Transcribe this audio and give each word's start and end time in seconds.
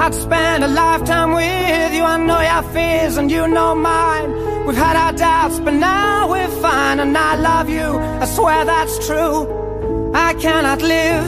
I'd 0.00 0.14
spend 0.14 0.64
a 0.64 0.68
lifetime 0.68 1.32
with 1.32 1.94
you. 1.94 2.02
I 2.02 2.16
know 2.16 2.40
your 2.40 2.62
fears 2.72 3.16
and 3.16 3.30
you 3.30 3.46
know 3.46 3.74
mine. 3.74 4.30
We've 4.66 4.76
had 4.76 4.96
our 4.96 5.12
doubts, 5.12 5.60
but 5.60 5.74
now 5.74 6.30
we're 6.30 6.48
fine. 6.62 7.00
And 7.00 7.16
I 7.16 7.36
love 7.36 7.68
you, 7.68 7.98
I 8.22 8.26
swear 8.26 8.64
that's 8.64 9.06
true. 9.06 10.12
I 10.14 10.34
cannot 10.34 10.82
live 10.82 11.26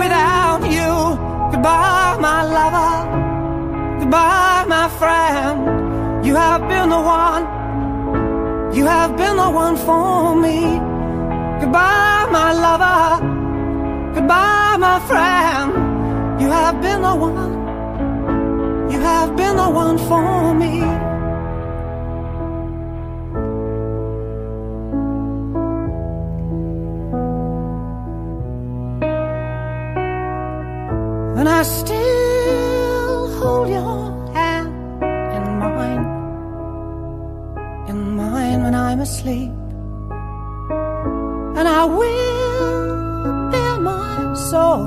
without 0.00 0.62
you. 0.76 0.92
Goodbye, 1.52 2.16
my 2.20 2.42
lover. 2.58 4.00
Goodbye, 4.00 4.64
my 4.68 4.88
friend. 5.00 6.24
You 6.24 6.34
have 6.36 6.62
been 6.68 6.88
the 6.88 7.00
one. 7.00 7.44
You 8.74 8.86
have 8.86 9.16
been 9.16 9.36
the 9.36 9.50
one 9.50 9.76
for 9.76 10.34
me. 10.36 10.60
Goodbye, 11.60 12.28
my 12.30 12.52
lover. 12.52 14.14
Goodbye, 14.14 14.76
my 14.78 14.98
friend. 15.08 16.40
You 16.40 16.48
have 16.50 16.80
been 16.80 17.02
the 17.02 17.14
one. 17.14 17.61
Have 19.22 19.36
been 19.36 19.56
the 19.56 19.70
one 19.70 19.98
for 20.08 20.52
me. 20.52 20.82
And 31.38 31.48
I 31.48 31.62
still 31.62 33.28
hold 33.38 33.68
your 33.68 34.34
hand 34.34 34.70
in 35.36 35.44
mine, 35.62 36.04
in 37.90 38.16
mine 38.16 38.64
when 38.64 38.74
I'm 38.74 38.98
asleep. 38.98 39.52
And 41.58 41.68
I 41.68 41.84
will 41.84 43.50
bare 43.52 43.78
my 43.78 44.34
soul 44.34 44.86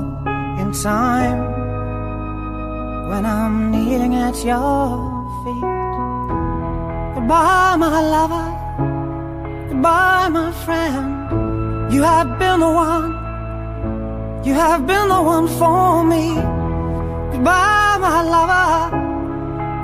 in 0.60 0.72
time 0.72 1.65
when 3.08 3.24
I'm 3.24 3.70
kneeling 3.70 4.14
at 4.14 4.36
your 4.44 4.88
feet. 5.42 5.68
Goodbye, 7.14 7.76
my 7.76 8.00
lover. 8.14 8.48
Goodbye, 9.68 10.28
my 10.28 10.50
friend. 10.64 11.92
You 11.92 12.02
have 12.02 12.38
been 12.38 12.60
the 12.60 12.72
one. 12.88 13.08
You 14.44 14.54
have 14.54 14.86
been 14.86 15.08
the 15.08 15.22
one 15.22 15.48
for 15.58 16.04
me. 16.04 16.34
Goodbye, 17.32 17.96
my 18.06 18.22
lover. 18.34 18.74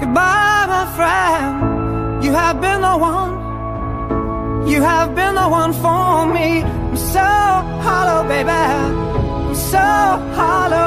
Goodbye, 0.01 0.65
my 0.75 0.85
friend. 0.97 2.25
You 2.25 2.33
have 2.33 2.61
been 2.61 2.81
the 2.81 2.97
one. 3.13 3.33
You 4.69 4.83
have 4.83 5.15
been 5.15 5.35
the 5.35 5.49
one 5.49 5.73
for 5.73 6.27
me. 6.27 6.63
I'm 6.63 6.97
so 6.97 7.29
hollow, 7.87 8.29
baby. 8.29 8.51
I'm 8.51 9.55
so 9.55 9.79
hollow. 10.39 10.82